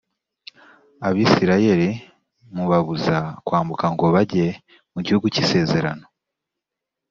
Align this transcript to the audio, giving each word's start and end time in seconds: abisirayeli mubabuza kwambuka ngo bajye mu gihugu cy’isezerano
abisirayeli 1.07 1.89
mubabuza 2.55 3.17
kwambuka 3.45 3.85
ngo 3.93 4.05
bajye 4.15 4.47
mu 4.93 4.99
gihugu 5.05 5.25
cy’isezerano 5.33 6.05